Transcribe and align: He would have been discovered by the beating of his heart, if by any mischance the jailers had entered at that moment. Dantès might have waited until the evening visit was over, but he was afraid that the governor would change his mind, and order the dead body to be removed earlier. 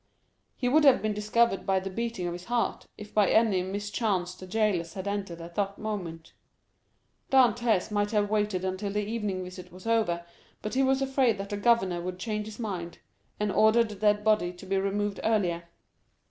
He 0.57 0.67
would 0.67 0.83
have 0.83 0.99
been 1.03 1.13
discovered 1.13 1.63
by 1.63 1.79
the 1.79 1.91
beating 1.91 2.25
of 2.25 2.33
his 2.33 2.45
heart, 2.45 2.87
if 2.97 3.13
by 3.13 3.29
any 3.29 3.61
mischance 3.61 4.33
the 4.33 4.47
jailers 4.47 4.95
had 4.95 5.07
entered 5.07 5.39
at 5.41 5.53
that 5.53 5.77
moment. 5.77 6.33
Dantès 7.31 7.91
might 7.91 8.09
have 8.09 8.27
waited 8.27 8.65
until 8.65 8.91
the 8.93 9.05
evening 9.05 9.43
visit 9.43 9.71
was 9.71 9.85
over, 9.85 10.25
but 10.63 10.73
he 10.73 10.81
was 10.81 11.03
afraid 11.03 11.37
that 11.37 11.51
the 11.51 11.57
governor 11.57 12.01
would 12.01 12.17
change 12.17 12.47
his 12.47 12.57
mind, 12.57 12.97
and 13.39 13.51
order 13.51 13.83
the 13.83 13.93
dead 13.93 14.23
body 14.23 14.51
to 14.51 14.65
be 14.65 14.75
removed 14.79 15.19
earlier. 15.23 15.65